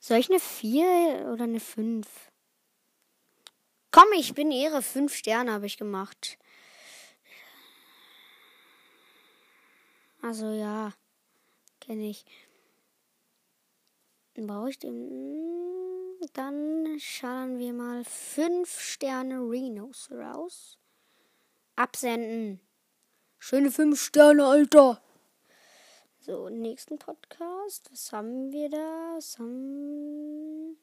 Soll 0.00 0.16
ich 0.16 0.30
eine 0.30 0.40
4 0.40 1.30
oder 1.30 1.44
eine 1.44 1.60
5? 1.60 2.06
Komm, 3.90 4.06
ich 4.16 4.32
bin 4.32 4.50
Ehre. 4.50 4.80
5 4.80 5.14
Sterne 5.14 5.52
habe 5.52 5.66
ich 5.66 5.76
gemacht. 5.76 6.38
Also 10.26 10.50
ja, 10.50 10.92
kenne 11.78 12.08
ich. 12.10 12.24
Brauche 14.34 14.70
ich 14.70 14.78
den? 14.80 16.18
Dann 16.32 16.98
schallern 16.98 17.60
wir 17.60 17.72
mal 17.72 18.02
5 18.02 18.68
Sterne 18.80 19.38
Renos 19.38 20.10
raus. 20.10 20.78
Absenden. 21.76 22.60
Schöne 23.38 23.70
5 23.70 23.96
Sterne, 24.02 24.46
Alter. 24.46 25.00
So, 26.18 26.48
nächsten 26.48 26.98
Podcast. 26.98 27.88
Was 27.92 28.12
haben 28.12 28.50
wir 28.50 28.68
da? 28.68 29.12
Was 29.14 29.38
haben... 29.38 30.76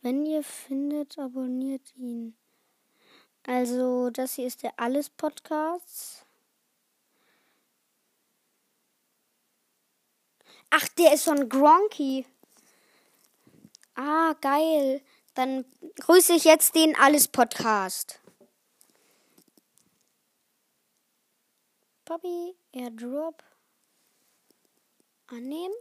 Wenn 0.00 0.24
ihr 0.24 0.42
findet, 0.42 1.18
abonniert 1.18 1.94
ihn. 1.96 2.39
Also, 3.50 4.10
das 4.10 4.34
hier 4.34 4.46
ist 4.46 4.62
der 4.62 4.78
Alles 4.78 5.10
Podcast. 5.10 6.24
Ach, 10.70 10.86
der 10.90 11.14
ist 11.14 11.24
von 11.24 11.48
Gronky. 11.48 12.26
Ah, 13.96 14.34
geil. 14.40 15.02
Dann 15.34 15.64
grüße 15.98 16.34
ich 16.34 16.44
jetzt 16.44 16.76
den 16.76 16.94
Alles 16.94 17.26
Podcast. 17.26 18.20
Papi, 22.04 22.54
Airdrop. 22.70 23.42
Annehmen. 25.26 25.74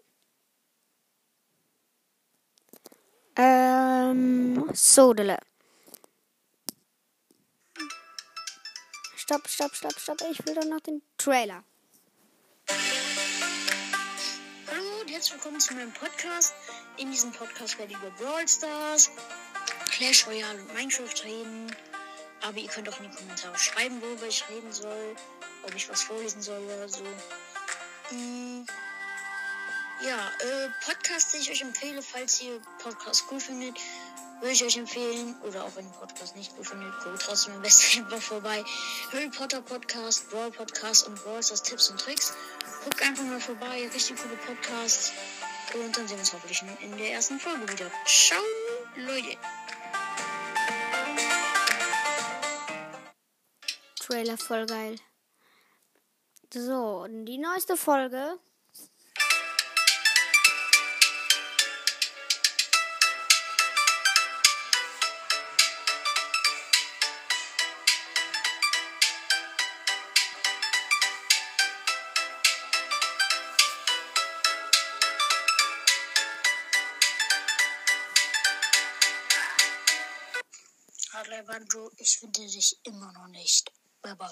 Ähm, 3.36 4.67
Sodele. 4.73 5.38
Stopp, 9.30 9.48
stopp, 9.48 9.76
stopp, 9.76 10.00
stopp. 10.00 10.22
Ich 10.32 10.44
will 10.44 10.56
doch 10.56 10.65
noch 10.65 10.80
den 10.80 11.04
Trailer. 11.15 11.63
Hallo 14.68 15.02
und 15.02 15.12
herzlich 15.12 15.34
willkommen 15.34 15.60
zu 15.60 15.76
meinem 15.76 15.94
Podcast. 15.94 16.56
In 16.98 17.12
diesem 17.12 17.32
Podcast 17.32 17.78
werde 17.78 17.92
ich 17.92 18.00
über 18.00 18.10
Brawl 18.10 18.48
Stars, 18.48 19.12
Clash 19.92 20.26
Royale 20.26 20.60
und 20.60 20.74
Minecraft 20.74 21.24
reden. 21.24 21.76
Aber 22.42 22.58
ihr 22.58 22.70
könnt 22.70 22.89
auch 22.89 23.00
in 23.02 23.12
die 23.12 23.15
Kommentare 23.15 23.56
schreiben, 23.60 24.02
worüber 24.02 24.26
ich 24.26 24.50
reden 24.50 24.74
soll, 24.74 25.15
ob 25.62 25.76
ich 25.76 25.88
was 25.88 26.02
vorlesen 26.02 26.42
soll 26.42 26.63
oder 26.63 26.89
so. 26.89 27.04
Mm, 28.10 28.65
ja, 30.08 30.32
äh, 30.39 30.70
Podcast, 30.84 31.36
den 31.36 31.42
ich 31.42 31.52
euch 31.52 31.62
empfehle, 31.62 32.02
falls 32.02 32.42
ihr 32.42 32.60
Podcast 32.82 33.26
cool 33.30 33.39
findet, 33.39 33.78
würde 34.39 34.52
ich 34.52 34.63
euch 34.63 34.78
empfehlen, 34.78 35.36
oder 35.43 35.63
auch 35.63 35.75
wenn 35.75 35.86
ihr 35.86 35.91
Podcast 35.91 36.36
nicht 36.36 36.54
cool 36.58 36.63
findet, 36.63 36.93
guckt 37.04 37.21
trotzdem 37.21 37.54
am 37.56 37.62
besten 37.62 38.04
einfach 38.04 38.21
vorbei. 38.21 38.63
Harry 39.12 39.30
Potter 39.30 39.62
Podcast, 39.62 40.30
Brawl 40.30 40.52
Podcast 40.52 41.08
und 41.08 41.21
Brawl 41.23 41.43
Stars 41.43 41.63
Tipps 41.63 41.89
und 41.89 41.99
Tricks. 41.99 42.34
Guckt 42.84 43.02
einfach 43.02 43.23
mal 43.23 43.39
vorbei, 43.39 43.89
richtig 43.93 44.17
coole 44.17 44.36
Podcasts. 44.38 45.12
Und 45.73 45.95
dann 45.95 46.08
sehen 46.08 46.17
wir 46.17 46.19
uns 46.19 46.34
hoffentlich 46.34 46.63
in 46.82 46.97
der 46.97 47.12
ersten 47.12 47.39
Folge 47.39 47.71
wieder. 47.71 47.91
Ciao, 48.06 48.41
Leute. 48.95 49.38
Trailer 53.99 54.38
voll 54.38 54.65
geil. 54.65 54.95
So, 56.52 57.06
die 57.08 57.38
neueste 57.38 57.78
Folge. 57.78 58.39
Adler 81.19 81.43
Banjo, 81.43 81.91
ich 81.97 82.17
finde 82.17 82.47
dich 82.47 82.79
immer 82.84 83.12
noch 83.12 83.27
nicht. 83.27 83.69
Bye 84.01 84.15
bye. 84.15 84.32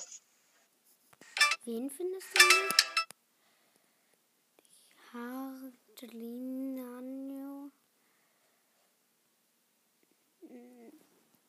Wen 1.66 1.90
findest 1.90 2.28
du 2.34 2.40
nicht? 2.40 2.76
Hardelinanio. 5.12 7.72
Hm, 10.48 10.94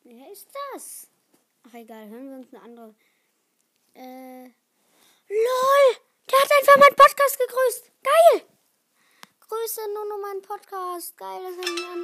Wer 0.03 0.29
ist 0.29 0.49
das? 0.73 1.07
Ach 1.63 1.73
egal, 1.73 2.09
hören 2.09 2.29
wir 2.29 2.35
uns 2.35 2.53
eine 2.53 2.61
andere. 2.61 2.93
Äh. 3.93 4.43
LOL! 4.43 4.51
Der 6.29 6.41
hat 6.41 6.51
einfach 6.59 6.75
meinen 6.79 6.97
Podcast 6.97 7.39
gegrüßt. 7.39 7.91
Geil! 8.03 8.45
Grüße 9.39 9.87
Nono 9.93 10.17
meinen 10.17 10.41
Podcast. 10.41 11.15
Geil, 11.15 11.41
das 11.43 11.55
haben 11.65 11.77
wir 11.77 11.89
an. 11.91 12.03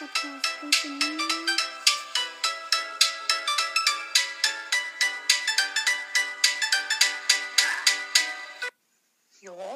Ja, 0.00 0.08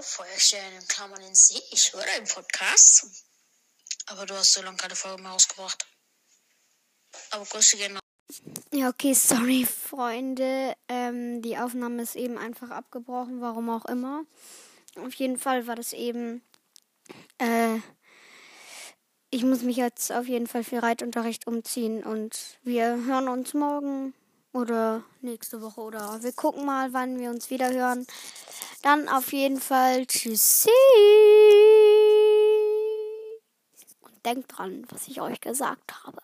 Feuerstellen 0.00 0.76
in 0.80 0.88
Klammern 0.88 1.20
in 1.20 1.34
See. 1.34 1.60
Ich 1.72 1.92
höre 1.92 2.06
deinen 2.06 2.26
Podcast. 2.26 3.06
Aber 4.06 4.24
du 4.24 4.34
hast 4.34 4.54
so 4.54 4.62
lange 4.62 4.78
keine 4.78 4.96
Folge 4.96 5.20
mehr 5.20 5.32
rausgebracht. 5.32 5.86
Aber 7.32 7.44
Grüße 7.44 7.76
gehen 7.76 7.98
Ja, 8.72 8.88
okay, 8.88 9.12
sorry, 9.12 9.66
Freunde. 9.66 10.74
Ähm, 10.88 11.42
die 11.42 11.58
Aufnahme 11.58 12.02
ist 12.02 12.16
eben 12.16 12.38
einfach 12.38 12.70
abgebrochen, 12.70 13.42
warum 13.42 13.68
auch 13.68 13.84
immer. 13.84 14.24
Auf 14.96 15.12
jeden 15.16 15.36
Fall 15.36 15.66
war 15.66 15.76
das 15.76 15.92
eben. 15.92 16.42
Äh, 17.36 17.80
ich 19.34 19.42
muss 19.42 19.62
mich 19.62 19.76
jetzt 19.76 20.12
auf 20.12 20.28
jeden 20.28 20.46
Fall 20.46 20.62
für 20.62 20.80
Reitunterricht 20.80 21.48
umziehen 21.48 22.04
und 22.04 22.38
wir 22.62 23.04
hören 23.04 23.26
uns 23.26 23.52
morgen 23.52 24.14
oder 24.52 25.02
nächste 25.22 25.60
Woche 25.60 25.80
oder 25.80 26.22
wir 26.22 26.32
gucken 26.32 26.64
mal, 26.64 26.92
wann 26.92 27.18
wir 27.18 27.30
uns 27.30 27.50
wieder 27.50 27.72
hören. 27.72 28.06
Dann 28.82 29.08
auf 29.08 29.32
jeden 29.32 29.60
Fall 29.60 30.06
tschüssi. 30.06 30.70
Und 34.02 34.24
denkt 34.24 34.56
dran, 34.56 34.86
was 34.90 35.08
ich 35.08 35.20
euch 35.20 35.40
gesagt 35.40 36.04
habe. 36.04 36.22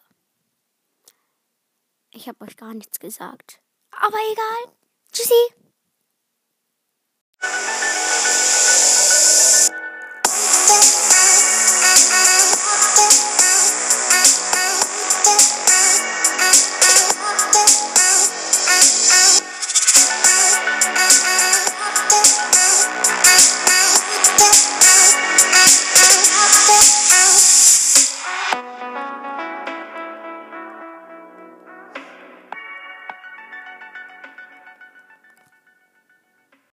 Ich 2.13 2.29
habe 2.29 2.45
euch 2.45 2.57
gar 2.57 2.75
nichts 2.75 3.01
gesagt. 3.01 3.61
Aber 3.91 4.19
egal. 4.31 4.73
Tschüssi. 5.11 5.35